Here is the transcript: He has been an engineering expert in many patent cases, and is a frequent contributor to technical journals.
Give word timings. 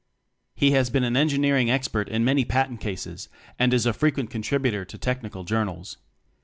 He 0.55 0.71
has 0.71 0.89
been 0.89 1.03
an 1.03 1.15
engineering 1.15 1.69
expert 1.69 2.09
in 2.09 2.25
many 2.25 2.43
patent 2.43 2.79
cases, 2.79 3.29
and 3.59 3.71
is 3.71 3.85
a 3.85 3.93
frequent 3.93 4.31
contributor 4.31 4.83
to 4.83 4.97
technical 4.97 5.43
journals. 5.43 5.97